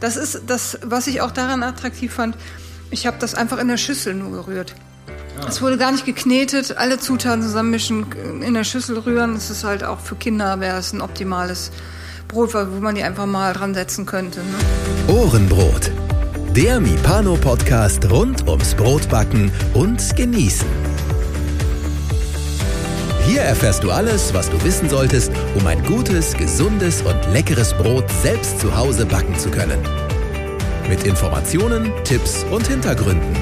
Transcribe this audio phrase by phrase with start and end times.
[0.00, 2.36] Das ist das, was ich auch daran attraktiv fand.
[2.90, 4.74] Ich habe das einfach in der Schüssel nur gerührt.
[5.40, 5.46] Ah.
[5.48, 8.06] Es wurde gar nicht geknetet, alle Zutaten zusammenmischen,
[8.42, 9.34] in der Schüssel rühren.
[9.34, 11.70] Das ist halt auch für Kinder wäre es ein optimales
[12.28, 14.40] Brot, wo man die einfach mal dran setzen könnte.
[14.40, 15.14] Ne?
[15.14, 15.90] Ohrenbrot.
[16.54, 20.85] Der Mipano-Podcast rund ums Brotbacken und Genießen.
[23.26, 28.08] Hier erfährst du alles, was du wissen solltest, um ein gutes, gesundes und leckeres Brot
[28.22, 29.80] selbst zu Hause backen zu können.
[30.88, 33.36] Mit Informationen, Tipps und Hintergründen.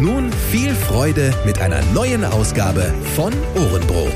[0.00, 4.12] Nun viel Freude mit einer neuen Ausgabe von Ohrenbrot.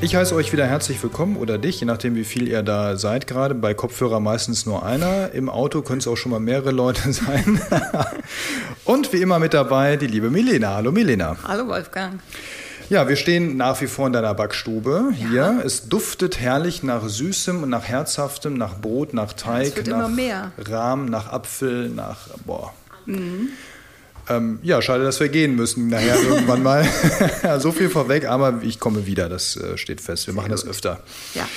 [0.00, 3.26] Ich heiße euch wieder herzlich willkommen oder dich, je nachdem wie viel ihr da seid
[3.26, 3.54] gerade.
[3.54, 5.32] Bei Kopfhörer meistens nur einer.
[5.32, 7.60] Im Auto können es auch schon mal mehrere Leute sein.
[8.86, 10.76] Und wie immer mit dabei die liebe Milena.
[10.76, 11.36] Hallo Milena.
[11.46, 12.18] Hallo Wolfgang.
[12.88, 15.32] Ja, wir stehen nach wie vor in deiner Backstube hier.
[15.32, 15.60] Ja.
[15.64, 20.10] Es duftet herrlich nach Süßem und nach Herzhaftem, nach Brot, nach Teig, nach
[20.58, 22.72] Rahm, nach Apfel, nach boah.
[23.06, 23.50] Mhm.
[24.28, 26.86] Ähm, ja, schade, dass wir gehen müssen nachher irgendwann mal.
[27.58, 30.26] so viel vorweg, aber ich komme wieder, das äh, steht fest.
[30.26, 30.58] Wir Sehr machen gut.
[30.58, 31.00] das öfter.
[31.34, 31.48] Ja.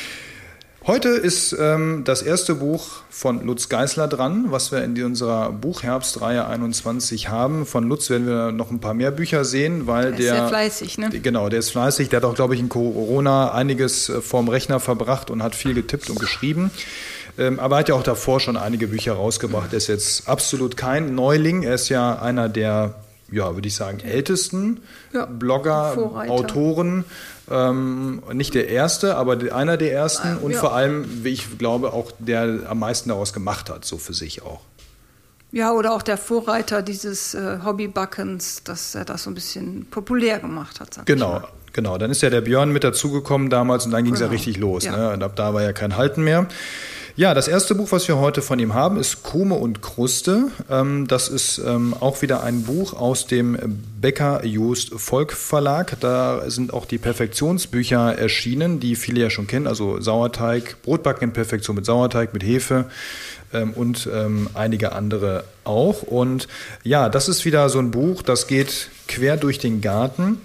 [0.89, 6.47] Heute ist ähm, das erste Buch von Lutz Geisler dran, was wir in unserer Buchherbstreihe
[6.47, 7.67] 21 haben.
[7.67, 10.19] Von Lutz werden wir noch ein paar mehr Bücher sehen, weil der.
[10.19, 11.09] Ist sehr fleißig, ne?
[11.11, 12.09] Genau, der ist fleißig.
[12.09, 15.75] Der hat auch, glaube ich, in Corona einiges äh, vorm Rechner verbracht und hat viel
[15.75, 16.71] getippt und geschrieben.
[17.37, 19.71] Ähm, aber er hat ja auch davor schon einige Bücher rausgebracht.
[19.73, 21.61] Er ist jetzt absolut kein Neuling.
[21.61, 22.95] Er ist ja einer der,
[23.31, 24.81] ja, würde ich sagen, ältesten
[25.13, 26.31] ja, Blogger, Vorreiter.
[26.31, 27.05] Autoren.
[27.49, 30.59] Ähm, nicht der erste, aber einer der ersten und ja.
[30.59, 34.44] vor allem, wie ich glaube, auch der am meisten daraus gemacht hat, so für sich
[34.44, 34.61] auch.
[35.52, 40.39] Ja, oder auch der Vorreiter dieses äh, Hobbybackens, dass er das so ein bisschen populär
[40.39, 41.05] gemacht hat.
[41.05, 41.41] Genau,
[41.73, 41.97] genau.
[41.97, 44.31] Dann ist ja der Björn mit dazugekommen damals und dann ging es genau.
[44.31, 44.83] ja richtig los.
[44.83, 44.95] Ja.
[44.95, 45.14] Ne?
[45.14, 46.45] Und ab da war ja kein Halten mehr.
[47.19, 50.51] Ja, das erste Buch, was wir heute von ihm haben, ist Krume und Kruste.
[50.69, 53.57] Ähm, das ist ähm, auch wieder ein Buch aus dem
[53.99, 55.97] Becker Just Volk Verlag.
[55.99, 59.67] Da sind auch die Perfektionsbücher erschienen, die viele ja schon kennen.
[59.67, 62.85] Also Sauerteig, Brotbacken in Perfektion mit Sauerteig, mit Hefe
[63.52, 64.09] ähm, und
[64.53, 66.03] einige andere auch.
[66.03, 66.47] Und
[66.83, 70.39] ja, das ist wieder so ein Buch, das geht quer durch den Garten.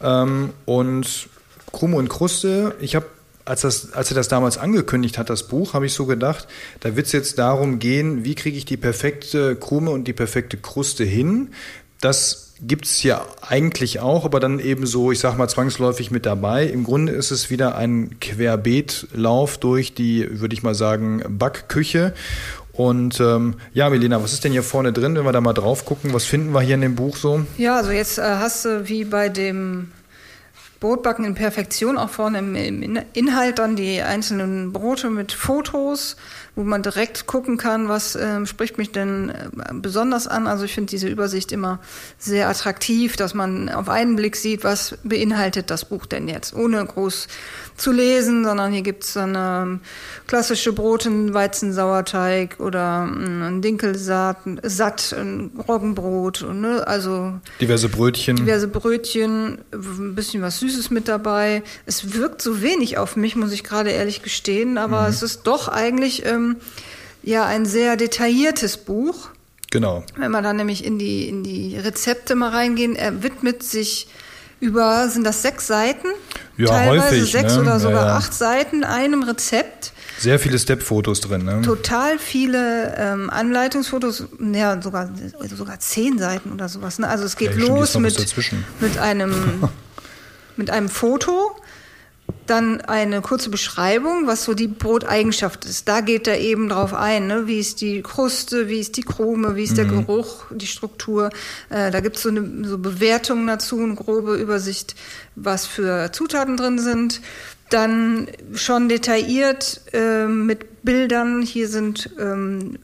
[0.00, 1.28] und
[1.72, 3.06] Krume und Kruste, ich habe
[3.46, 6.46] als, das, als er das damals angekündigt hat, das Buch, habe ich so gedacht,
[6.80, 10.56] da wird es jetzt darum gehen, wie kriege ich die perfekte Krume und die perfekte
[10.56, 11.50] Kruste hin.
[12.00, 16.26] Das gibt es ja eigentlich auch, aber dann eben so, ich sag mal, zwangsläufig mit
[16.26, 16.66] dabei.
[16.66, 22.14] Im Grunde ist es wieder ein Querbeetlauf durch die, würde ich mal sagen, Backküche.
[22.72, 25.84] Und ähm, ja, Melina, was ist denn hier vorne drin, wenn wir da mal drauf
[25.84, 26.12] gucken?
[26.12, 27.46] Was finden wir hier in dem Buch so?
[27.56, 29.92] Ja, also jetzt äh, hast du wie bei dem
[30.80, 36.16] Brotbacken in Perfektion, auch vorne im, Inhalt dann die einzelnen Brote mit Fotos,
[36.56, 39.34] wo man direkt gucken kann, was äh, spricht mich denn äh,
[39.74, 40.46] besonders an.
[40.46, 41.80] Also ich finde diese Übersicht immer
[42.18, 46.84] sehr attraktiv, dass man auf einen Blick sieht, was beinhaltet das Buch denn jetzt, ohne
[46.84, 47.28] groß
[47.76, 49.80] zu lesen, sondern hier gibt's dann ähm,
[50.26, 56.86] klassische Brote, Weizensauerteig oder ähm, ein Dinkelsaat, satt, ein Roggenbrot, ne?
[56.86, 58.36] also diverse Brötchen.
[58.36, 61.62] Diverse Brötchen, ein bisschen was Süßes mit dabei.
[61.84, 65.08] Es wirkt so wenig auf mich, muss ich gerade ehrlich gestehen, aber mhm.
[65.08, 66.45] es ist doch eigentlich ähm,
[67.22, 69.28] ja ein sehr detailliertes Buch.
[69.70, 70.04] Genau.
[70.16, 74.08] Wenn man dann nämlich in die, in die Rezepte mal reingehen, er widmet sich
[74.60, 76.08] über, sind das sechs Seiten?
[76.56, 77.32] Ja, Teilweise häufig.
[77.32, 77.62] sechs ne?
[77.62, 78.16] oder sogar ja, ja.
[78.16, 79.92] acht Seiten einem Rezept.
[80.18, 81.60] Sehr viele Step-Fotos drin, ne?
[81.60, 85.10] Total viele ähm, Anleitungsfotos, ja, sogar,
[85.54, 86.98] sogar zehn Seiten oder sowas.
[86.98, 87.06] Ne?
[87.06, 88.18] Also es geht ja, los mit,
[88.80, 89.68] mit, einem,
[90.56, 91.45] mit einem Foto
[92.46, 95.88] dann eine kurze Beschreibung, was so die Broteigenschaft ist.
[95.88, 97.46] Da geht er eben drauf ein, ne?
[97.46, 99.76] wie ist die Kruste, wie ist die Krume, wie ist mhm.
[99.76, 101.30] der Geruch, die Struktur.
[101.70, 104.94] Äh, da gibt es so eine so Bewertung dazu, eine grobe Übersicht,
[105.34, 107.20] was für Zutaten drin sind.
[107.70, 111.42] Dann schon detailliert äh, mit Bildern.
[111.42, 112.78] Hier sind ähm,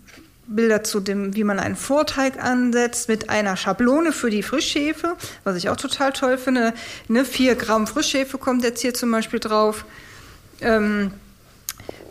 [0.55, 5.57] Bilder zu dem, wie man einen Vorteig ansetzt, mit einer Schablone für die Frischhefe, was
[5.57, 6.75] ich auch total toll finde.
[7.09, 9.85] Ne, vier Gramm Frischhefe kommt jetzt hier zum Beispiel drauf.
[10.61, 11.13] Ähm,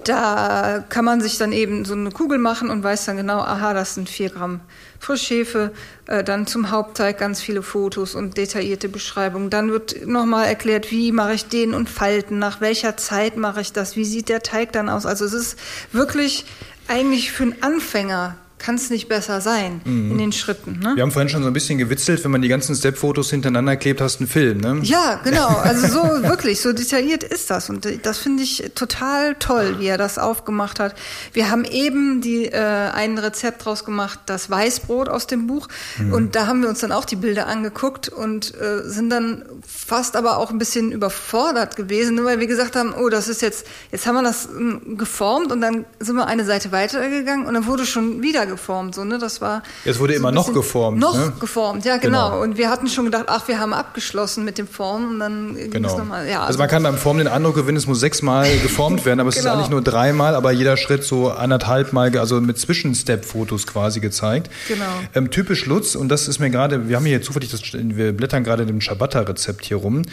[0.04, 3.74] da kann man sich dann eben so eine Kugel machen und weiß dann genau, aha,
[3.74, 4.62] das sind vier Gramm
[5.00, 5.72] Frischhefe.
[6.08, 9.50] Äh, dann zum Hauptteig ganz viele Fotos und detaillierte Beschreibungen.
[9.50, 13.74] Dann wird nochmal erklärt, wie mache ich den und Falten, nach welcher Zeit mache ich
[13.74, 15.06] das, wie sieht der Teig dann aus.
[15.06, 15.60] Also es ist
[15.92, 16.46] wirklich
[16.92, 20.12] eigentlich für einen Anfänger kann es nicht besser sein mhm.
[20.12, 20.80] in den Schritten.
[20.80, 20.94] Ne?
[20.96, 24.02] Wir haben vorhin schon so ein bisschen gewitzelt, wenn man die ganzen Step-Fotos hintereinander klebt,
[24.02, 24.80] hast du einen Film, ne?
[24.84, 25.48] Ja, genau.
[25.72, 27.70] Also so wirklich, so detailliert ist das.
[27.70, 30.96] Und das finde ich total toll, wie er das aufgemacht hat.
[31.34, 35.68] Wir haben eben die, äh, ein Rezept draus gemacht, das Weißbrot aus dem Buch.
[35.98, 36.14] Mhm.
[36.14, 40.16] Und da haben wir uns dann auch die Bilder angeguckt und äh, sind dann fast
[40.16, 42.26] aber auch ein bisschen überfordert gewesen, ne?
[42.26, 45.62] weil wir gesagt haben, oh, das ist jetzt, jetzt haben wir das hm, geformt und
[45.62, 48.94] dann sind wir eine Seite weitergegangen und dann wurde schon wieder geformt.
[48.94, 49.18] So, ne?
[49.18, 49.64] Das war.
[49.86, 51.00] Es wurde so immer noch geformt.
[51.00, 51.34] Noch ne?
[51.40, 52.30] geformt, ja, genau.
[52.30, 52.44] genau.
[52.44, 55.98] Und wir hatten schon gedacht, ach, wir haben abgeschlossen mit dem Formen und dann genau.
[55.98, 56.28] nochmal.
[56.28, 59.20] Ja, also, also man kann beim Formen den Eindruck gewinnen, es muss sechsmal geformt werden,
[59.20, 59.50] aber es genau.
[59.50, 64.52] ist eigentlich nur dreimal, aber jeder Schritt so anderthalb Mal, also mit Zwischenstep-Fotos quasi gezeigt.
[64.68, 64.86] Genau.
[65.16, 68.44] Ähm, typisch Lutz, und das ist mir gerade, wir haben hier zufällig das, wir blättern
[68.44, 70.04] gerade dem Ciabatta-Rezept hier rum.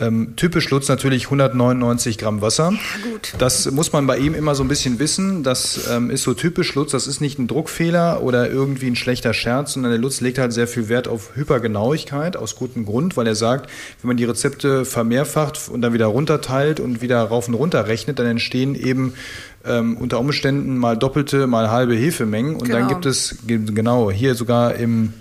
[0.00, 2.72] Ähm, typisch Lutz natürlich 199 Gramm Wasser.
[2.72, 3.34] Ja, gut.
[3.38, 5.42] Das muss man bei ihm immer so ein bisschen wissen.
[5.42, 7.87] Das ähm, ist so typisch Lutz, das ist nicht ein Druckfehler
[8.22, 12.36] oder irgendwie ein schlechter Scherz, sondern der Lutz legt halt sehr viel Wert auf Hypergenauigkeit,
[12.36, 13.70] aus gutem Grund, weil er sagt,
[14.02, 18.18] wenn man die Rezepte vermehrfacht und dann wieder runterteilt und wieder rauf und runter rechnet,
[18.18, 19.14] dann entstehen eben
[19.64, 22.54] ähm, unter Umständen mal doppelte, mal halbe Hefemengen.
[22.54, 22.78] Und genau.
[22.78, 25.12] dann gibt es, genau, hier sogar im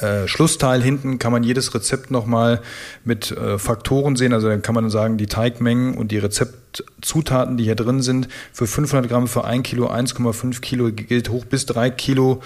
[0.00, 2.60] äh, Schlussteil hinten kann man jedes Rezept nochmal
[3.04, 4.32] mit äh, Faktoren sehen.
[4.32, 8.66] Also dann kann man sagen, die Teigmengen und die Rezeptzutaten, die hier drin sind, für
[8.66, 12.42] 500 Gramm, für 1 Kilo, 1,5 Kilo gilt hoch bis 3 Kilo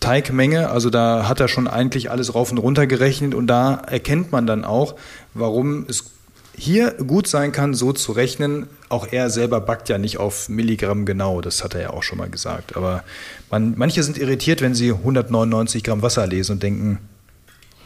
[0.00, 0.70] Teigmenge.
[0.70, 4.46] Also da hat er schon eigentlich alles rauf und runter gerechnet und da erkennt man
[4.46, 4.94] dann auch,
[5.34, 6.04] warum es
[6.56, 8.66] hier gut sein kann, so zu rechnen.
[8.88, 12.18] Auch er selber backt ja nicht auf Milligramm genau, das hat er ja auch schon
[12.18, 12.76] mal gesagt.
[12.76, 13.04] Aber
[13.50, 16.98] man, manche sind irritiert, wenn sie 199 Gramm Wasser lesen und denken,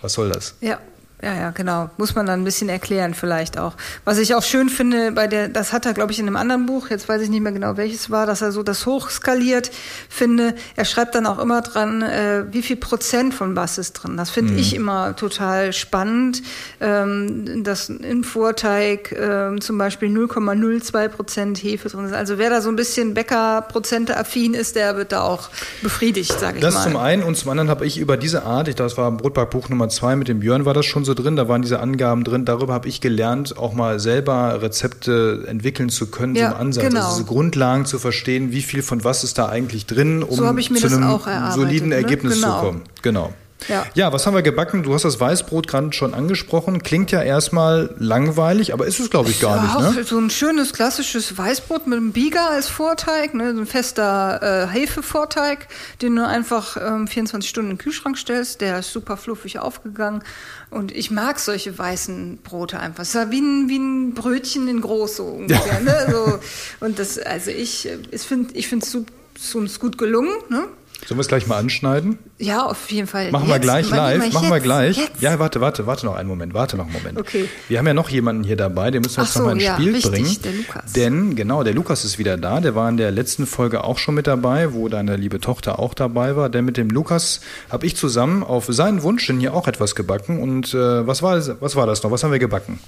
[0.02, 0.54] was soll das?
[0.60, 0.80] Ja,
[1.22, 1.88] ja, ja, genau.
[1.96, 3.72] Muss man dann ein bisschen erklären vielleicht auch.
[4.04, 6.66] Was ich auch schön finde, bei der, das hat er, glaube ich, in einem anderen
[6.66, 9.70] Buch, jetzt weiß ich nicht mehr genau welches war, dass er so das hochskaliert
[10.10, 10.54] finde.
[10.76, 14.18] Er schreibt dann auch immer dran, äh, wie viel Prozent von was ist drin.
[14.18, 14.58] Das finde mhm.
[14.58, 16.42] ich immer total spannend,
[16.82, 22.12] ähm, dass im Vorteig äh, zum Beispiel 0,02 Prozent Hefe drin ist.
[22.12, 25.48] Also wer da so ein bisschen Bäckerprozente affin ist, der wird da auch
[25.82, 26.84] befriedigt, sage ich das mal.
[26.84, 29.70] Das zum einen und zum anderen habe ich über diese Art, ich, das war Brotbackbuch
[29.70, 32.44] Nummer zwei mit dem Björn, war das schon so drin, da waren diese Angaben drin.
[32.44, 36.85] Darüber habe ich gelernt, auch mal selber Rezepte entwickeln zu können, ja, so im Ansatz.
[36.85, 37.00] Genau.
[37.00, 40.43] Also diese Grundlagen zu verstehen, wie viel von was ist da eigentlich drin, um so
[40.43, 41.94] zu einem soliden ne?
[41.94, 42.61] Ergebnis genau.
[42.61, 42.82] zu kommen.
[43.00, 43.32] Genau.
[43.69, 43.87] Ja.
[43.94, 44.82] ja, was haben wir gebacken?
[44.82, 46.82] Du hast das Weißbrot gerade schon angesprochen.
[46.82, 49.97] Klingt ja erstmal langweilig, aber ist es, glaube ich, gar ja, nicht.
[49.97, 50.05] Ne?
[50.05, 53.55] So ein schönes klassisches Weißbrot mit einem Bieger als Vorteig, ne?
[53.55, 55.69] so ein fester äh, Hefevorteig,
[56.03, 58.61] den du einfach ähm, 24 Stunden in den Kühlschrank stellst.
[58.61, 60.23] Der ist super fluffig aufgegangen.
[60.70, 63.03] Und ich mag solche weißen Brote einfach.
[63.03, 65.75] Es ist wie ein, wie ein Brötchen in groß so ungefähr.
[65.75, 65.81] Ja.
[65.81, 66.06] Ne?
[66.11, 68.94] So, und das, also ich, ich finde es
[69.38, 70.32] ich uns gut gelungen.
[70.49, 70.64] Ne?
[71.06, 72.19] Sollen wir es gleich mal anschneiden?
[72.38, 73.31] Ja, auf jeden Fall.
[73.31, 74.32] Machen wir gleich live.
[74.32, 74.97] Machen wir gleich.
[74.97, 75.23] Jetzt.
[75.23, 76.53] Ja, warte, warte, warte noch einen Moment.
[76.53, 77.17] Warte noch einen Moment.
[77.17, 77.49] Okay.
[77.69, 79.62] Wir haben ja noch jemanden hier dabei, den müssen wir jetzt so, noch mal ins
[79.62, 80.37] ja, Spiel richtig, bringen.
[80.43, 80.93] Der Lukas.
[80.94, 82.61] Denn, genau, der Lukas ist wieder da.
[82.61, 85.94] Der war in der letzten Folge auch schon mit dabei, wo deine liebe Tochter auch
[85.94, 86.49] dabei war.
[86.49, 90.43] Denn mit dem Lukas habe ich zusammen auf seinen Wunsch hin hier auch etwas gebacken.
[90.43, 92.11] Und äh, was, war, was war das noch?
[92.11, 92.81] Was haben wir gebacken?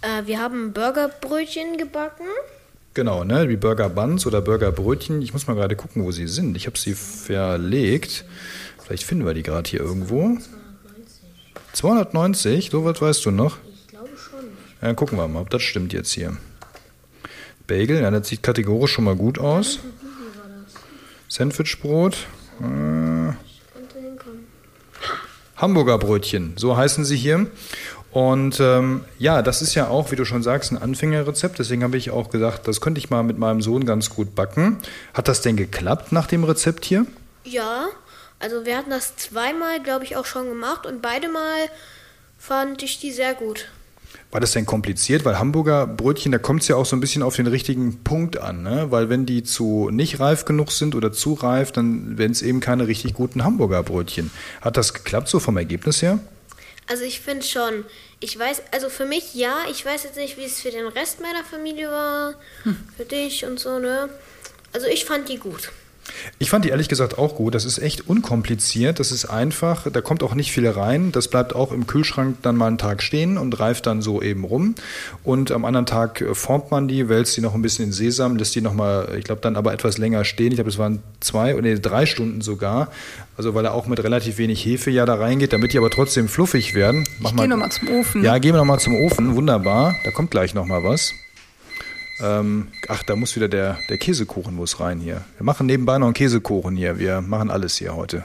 [0.00, 2.24] Äh, wir haben Burgerbrötchen gebacken.
[2.94, 3.48] Genau, ne?
[3.48, 5.22] Wie Burger Buns oder Burger Brötchen.
[5.22, 6.56] Ich muss mal gerade gucken, wo sie sind.
[6.56, 8.24] Ich habe sie verlegt.
[8.84, 10.36] Vielleicht finden wir die gerade hier irgendwo.
[11.72, 11.72] 290.
[11.72, 12.70] 290?
[12.70, 13.56] So was weißt du noch?
[13.72, 14.44] Ich glaube schon.
[14.80, 16.36] Dann gucken wir mal, ob das stimmt jetzt hier.
[17.66, 19.78] Bagel, ja, das sieht kategorisch schon mal gut aus.
[21.28, 22.26] Sandwichbrot.
[22.60, 23.32] Äh,
[25.56, 27.46] Hamburger Brötchen, so heißen sie hier.
[28.12, 31.58] Und ähm, ja, das ist ja auch, wie du schon sagst, ein Anfängerrezept.
[31.58, 34.78] Deswegen habe ich auch gesagt, das könnte ich mal mit meinem Sohn ganz gut backen.
[35.14, 37.06] Hat das denn geklappt nach dem Rezept hier?
[37.44, 37.88] Ja,
[38.38, 41.68] also wir hatten das zweimal, glaube ich, auch schon gemacht und beide Mal
[42.38, 43.68] fand ich die sehr gut.
[44.30, 45.24] War das denn kompliziert?
[45.24, 48.38] Weil Hamburger Brötchen, da kommt es ja auch so ein bisschen auf den richtigen Punkt
[48.38, 48.62] an.
[48.62, 48.86] Ne?
[48.90, 52.60] Weil wenn die zu nicht reif genug sind oder zu reif, dann werden es eben
[52.60, 54.30] keine richtig guten Hamburger Brötchen.
[54.60, 56.18] Hat das geklappt so vom Ergebnis her?
[56.88, 57.84] Also ich finde schon,
[58.20, 61.20] ich weiß, also für mich ja, ich weiß jetzt nicht, wie es für den Rest
[61.20, 62.34] meiner Familie war,
[62.64, 62.76] hm.
[62.96, 64.08] für dich und so, ne?
[64.72, 65.70] Also ich fand die gut.
[66.38, 67.54] Ich fand die ehrlich gesagt auch gut.
[67.54, 69.00] Das ist echt unkompliziert.
[69.00, 69.90] Das ist einfach.
[69.90, 71.12] Da kommt auch nicht viel rein.
[71.12, 74.44] Das bleibt auch im Kühlschrank dann mal einen Tag stehen und reift dann so eben
[74.44, 74.74] rum.
[75.24, 78.36] Und am anderen Tag äh, formt man die, wälzt die noch ein bisschen in Sesam,
[78.36, 80.48] lässt die nochmal, ich glaube, dann aber etwas länger stehen.
[80.48, 82.88] Ich glaube, es waren zwei oder nee, drei Stunden sogar.
[83.36, 86.28] Also weil er auch mit relativ wenig Hefe ja da reingeht, damit die aber trotzdem
[86.28, 87.04] fluffig werden.
[87.18, 88.22] Mach ich gehe nochmal zum Ofen.
[88.22, 89.34] Ja, gehen wir nochmal zum Ofen.
[89.34, 89.96] Wunderbar.
[90.04, 91.14] Da kommt gleich nochmal was.
[92.22, 95.22] Ähm, ach, da muss wieder der, der Käsekuchen muss rein hier.
[95.36, 96.98] Wir machen nebenbei noch einen Käsekuchen hier.
[96.98, 98.24] Wir machen alles hier heute.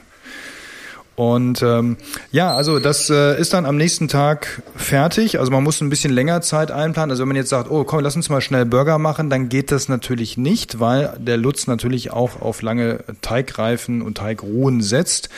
[1.18, 1.98] Und ähm,
[2.32, 5.40] ja, also das äh, ist dann am nächsten Tag fertig.
[5.40, 7.10] Also man muss ein bisschen länger Zeit einplanen.
[7.10, 9.72] Also wenn man jetzt sagt, oh komm, lass uns mal schnell Burger machen, dann geht
[9.72, 15.30] das natürlich nicht, weil der Lutz natürlich auch auf lange Teigreifen und Teigruhen setzt.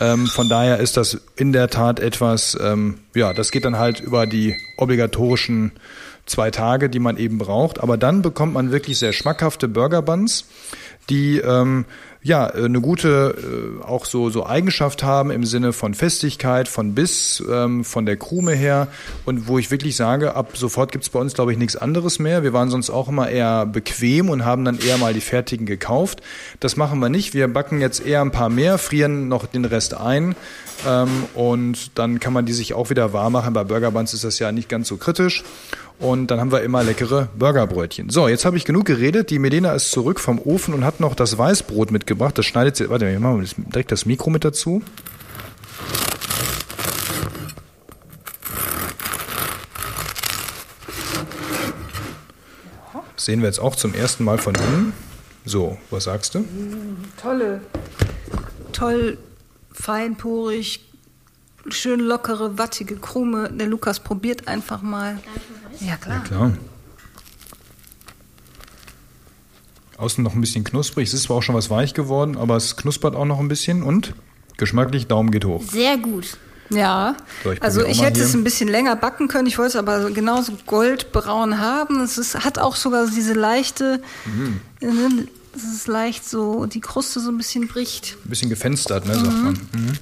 [0.00, 4.00] Ähm, von daher ist das in der Tat etwas, ähm, ja, das geht dann halt
[4.00, 5.72] über die obligatorischen
[6.26, 7.80] zwei Tage, die man eben braucht.
[7.80, 10.44] Aber dann bekommt man wirklich sehr schmackhafte Burger Buns,
[11.08, 11.86] die ähm,
[12.26, 16.94] ja, äh, eine gute äh, auch so, so Eigenschaft haben im Sinne von Festigkeit, von
[16.94, 18.88] Biss, ähm, von der Krume her
[19.24, 22.42] und wo ich wirklich sage, ab sofort gibt's bei uns, glaube ich, nichts anderes mehr.
[22.42, 26.20] Wir waren sonst auch immer eher bequem und haben dann eher mal die fertigen gekauft.
[26.58, 27.32] Das machen wir nicht.
[27.32, 30.34] Wir backen jetzt eher ein paar mehr, frieren noch den Rest ein
[30.86, 33.54] ähm, und dann kann man die sich auch wieder warm machen.
[33.54, 35.44] Bei Burger Buns ist das ja nicht ganz so kritisch.
[35.98, 38.10] Und dann haben wir immer leckere Burgerbrötchen.
[38.10, 39.30] So, jetzt habe ich genug geredet.
[39.30, 42.36] Die Melena ist zurück vom Ofen und hat noch das Weißbrot mitgebracht.
[42.36, 42.90] Das schneidet sie.
[42.90, 44.82] Warte, wir machen direkt das Mikro mit dazu.
[53.26, 54.92] sehen wir jetzt auch zum ersten Mal von innen.
[55.44, 56.44] So, was sagst du?
[57.20, 57.60] Tolle,
[58.72, 59.18] toll,
[59.72, 60.85] feinporig,
[61.70, 63.50] schön lockere, wattige Krume.
[63.50, 65.18] Der Lukas probiert einfach mal.
[65.80, 66.16] Ja, klar.
[66.16, 66.52] Ja, klar.
[69.98, 71.08] Außen noch ein bisschen knusprig.
[71.08, 73.82] Es ist zwar auch schon was weich geworden, aber es knuspert auch noch ein bisschen
[73.82, 74.14] und
[74.58, 75.62] geschmacklich Daumen geht hoch.
[75.62, 76.36] Sehr gut.
[76.68, 78.24] Ja, so, ich also ich hätte hier.
[78.24, 79.46] es ein bisschen länger backen können.
[79.46, 82.00] Ich wollte es aber genauso goldbraun haben.
[82.00, 84.60] Es ist, hat auch sogar diese leichte, mhm.
[84.80, 88.16] Ne, es ist leicht so, die Kruste so ein bisschen bricht.
[88.24, 89.24] Ein bisschen gefenstert, ne, mhm.
[89.24, 89.52] sagt man.
[89.72, 89.92] Mhm.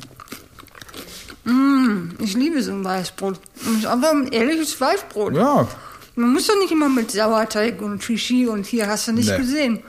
[1.45, 3.41] Mm, ich liebe so ein Weißbrot.
[3.87, 5.35] Aber ein ehrliches Weißbrot.
[5.35, 5.69] Ja,
[6.17, 9.37] man muss doch nicht immer mit Sauerteig und Shishi und hier hast du nicht nee.
[9.37, 9.83] gesehen.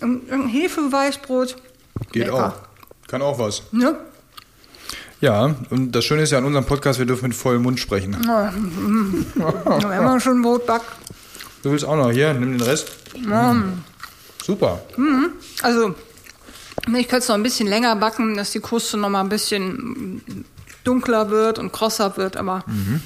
[0.00, 1.56] Ein Hefeweißbrot.
[2.10, 2.48] Geht lecker.
[2.48, 3.08] auch.
[3.08, 3.62] Kann auch was.
[3.70, 3.96] Ne?
[5.20, 8.16] Ja, und das Schöne ist ja an unserem Podcast, wir dürfen mit vollem Mund sprechen.
[8.26, 8.52] Ja,
[9.34, 10.86] wenn man schon Brot backt.
[11.62, 12.90] Du willst auch noch hier, nimm den Rest.
[13.28, 13.52] Ja.
[13.52, 13.84] Mhm.
[14.44, 14.82] Super.
[14.96, 15.30] Mhm.
[15.62, 15.94] Also,
[16.88, 20.44] ich könnte es noch ein bisschen länger backen, dass die Kruste noch mal ein bisschen
[20.84, 23.00] dunkler wird und krosser wird, aber mhm.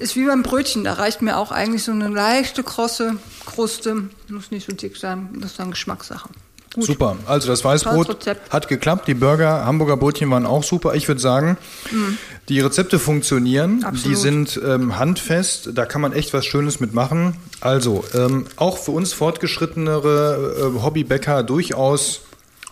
[0.00, 3.14] Ist wie beim Brötchen, da reicht mir auch eigentlich so eine leichte krosse
[3.46, 4.08] Kruste.
[4.28, 6.28] Muss nicht so dick sein, das ist dann Geschmackssache.
[6.74, 6.84] Gut.
[6.84, 10.94] Super, also das Weißbrot hat geklappt, die Burger, Hamburger Brötchen waren auch super.
[10.94, 11.56] Ich würde sagen,
[11.90, 12.18] mhm.
[12.48, 14.04] die Rezepte funktionieren, Absolut.
[14.04, 17.36] die sind ähm, handfest, da kann man echt was Schönes mitmachen.
[17.60, 22.20] Also, ähm, auch für uns fortgeschrittenere äh, Hobbybäcker durchaus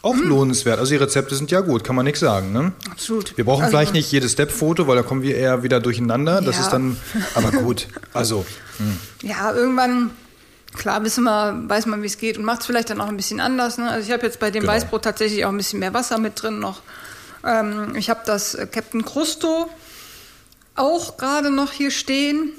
[0.07, 0.29] auch mhm.
[0.29, 0.79] lohnenswert.
[0.79, 2.53] Also die Rezepte sind ja gut, kann man nichts sagen.
[2.53, 2.73] Ne?
[2.91, 3.37] Absolut.
[3.37, 6.41] Wir brauchen also, vielleicht nicht jedes Step-Foto, weil da kommen wir eher wieder durcheinander.
[6.41, 6.63] Das ja.
[6.63, 6.97] ist dann,
[7.35, 7.89] aber gut.
[8.13, 8.47] Also.
[8.79, 8.87] Mh.
[8.87, 9.29] Hm.
[9.29, 10.11] Ja, irgendwann
[10.77, 13.17] klar wissen wir, weiß man, wie es geht und macht es vielleicht dann auch ein
[13.17, 13.79] bisschen anders.
[13.79, 13.91] Ne?
[13.91, 14.75] Also ich habe jetzt bei dem genau.
[14.75, 16.83] Weißbrot tatsächlich auch ein bisschen mehr Wasser mit drin noch.
[17.45, 19.69] Ähm, ich habe das äh, Captain Crusto
[20.75, 22.53] auch gerade noch hier stehen.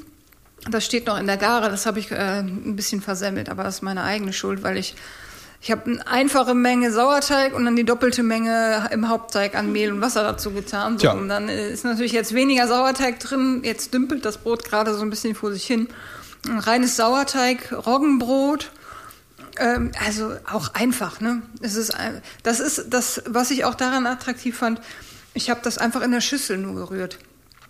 [0.70, 3.76] Das steht noch in der Gare, das habe ich äh, ein bisschen versemmelt, aber das
[3.76, 4.96] ist meine eigene Schuld, weil ich
[5.60, 9.92] ich habe eine einfache Menge Sauerteig und dann die doppelte Menge im Hauptteig an Mehl
[9.92, 11.00] und Wasser dazu getan.
[11.00, 13.62] So, und dann ist natürlich jetzt weniger Sauerteig drin.
[13.64, 15.88] Jetzt dümpelt das Brot gerade so ein bisschen vor sich hin.
[16.48, 18.72] Ein reines Sauerteig, Roggenbrot.
[19.58, 21.42] Ähm, also auch einfach, ne?
[21.62, 21.94] Es ist,
[22.44, 24.80] das ist das, was ich auch daran attraktiv fand.
[25.34, 27.18] Ich habe das einfach in der Schüssel nur gerührt.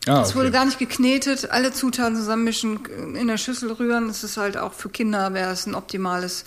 [0.05, 4.07] Ah, es wurde gar nicht geknetet, alle Zutaten zusammenmischen, in der Schüssel rühren.
[4.07, 6.45] Das ist halt auch für Kinder wäre es ein optimales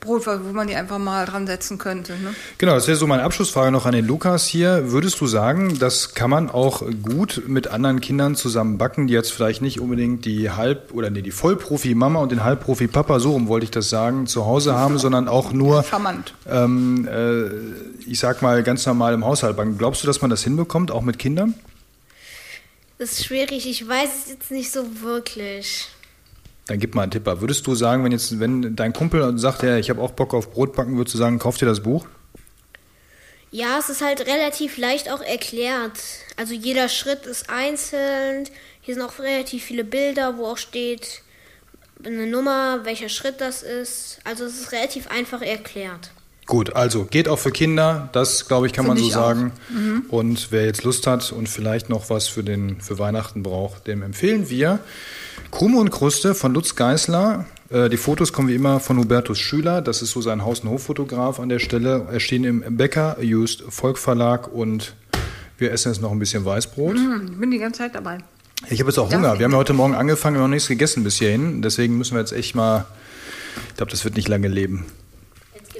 [0.00, 2.12] Brot, wo man die einfach mal dran setzen könnte.
[2.12, 2.34] Ne?
[2.58, 4.92] Genau, das wäre so meine Abschlussfrage noch an den Lukas hier.
[4.92, 9.32] Würdest du sagen, das kann man auch gut mit anderen Kindern zusammen backen, die jetzt
[9.32, 13.64] vielleicht nicht unbedingt die Halb- oder nee, die Vollprofi-Mama und den Halbprofi-Papa, so rum wollte
[13.64, 15.84] ich das sagen, zu Hause haben, sondern auch nur,
[16.48, 19.78] ähm, äh, ich sag mal, ganz normal im Haushalt backen.
[19.78, 21.54] Glaubst du, dass man das hinbekommt, auch mit Kindern?
[22.98, 25.88] Das ist schwierig, ich weiß es jetzt nicht so wirklich.
[26.66, 29.76] Dann gib mal einen Tipp Würdest du sagen, wenn jetzt, wenn dein Kumpel sagt, ja,
[29.76, 32.06] ich habe auch Bock auf Brotbacken, würdest du sagen, kauf dir das Buch?
[33.52, 35.98] Ja, es ist halt relativ leicht auch erklärt.
[36.36, 38.48] Also jeder Schritt ist einzeln.
[38.80, 41.22] Hier sind auch relativ viele Bilder, wo auch steht
[42.04, 44.18] eine Nummer, welcher Schritt das ist.
[44.24, 46.10] Also es ist relativ einfach erklärt.
[46.46, 49.52] Gut, also geht auch für Kinder, das glaube ich kann Find man so sagen.
[49.68, 50.04] Mhm.
[50.08, 54.02] Und wer jetzt Lust hat und vielleicht noch was für, den, für Weihnachten braucht, dem
[54.02, 54.78] empfehlen wir
[55.50, 57.46] Krume und Kruste von Lutz Geisler.
[57.68, 59.82] Äh, die Fotos kommen wie immer von Hubertus Schüler.
[59.82, 62.06] Das ist so sein Haus- und Hoffotograf an der Stelle.
[62.12, 63.98] Erschienen im Becker Just Volk
[64.52, 64.94] und
[65.58, 66.94] wir essen jetzt noch ein bisschen Weißbrot.
[66.94, 68.18] Mhm, ich bin die ganze Zeit dabei.
[68.70, 69.38] Ich habe jetzt auch Hunger.
[69.38, 71.60] Wir haben ja heute Morgen angefangen, wir haben noch nichts gegessen bis hierhin.
[71.60, 72.86] Deswegen müssen wir jetzt echt mal
[73.70, 74.86] Ich glaube, das wird nicht lange leben.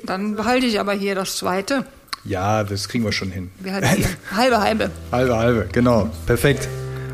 [0.05, 1.85] Dann behalte ich aber hier das zweite.
[2.25, 3.51] Ja, das kriegen wir schon hin.
[3.61, 3.73] Wir
[4.33, 4.91] halbe, halbe.
[5.13, 6.11] Halbe, halbe, genau.
[6.27, 6.69] Perfekt.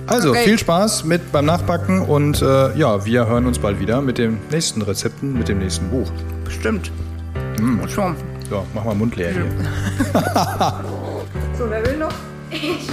[0.07, 0.45] Also, okay.
[0.45, 4.39] viel Spaß mit beim Nachbacken und äh, ja, wir hören uns bald wieder mit den
[4.51, 6.11] nächsten Rezepten, mit dem nächsten Buch.
[6.45, 6.91] Bestimmt.
[7.61, 7.87] Mm.
[7.89, 8.17] Schon.
[8.51, 9.47] So, mach mal Mund leer hier.
[11.59, 12.13] so, wer will noch?
[12.51, 12.89] Ich.